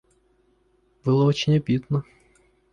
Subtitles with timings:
[1.03, 2.03] Было очень обидно.